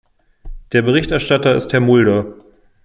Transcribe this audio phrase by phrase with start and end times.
[0.73, 2.25] Der Berichterstatter ist Herr Mulder.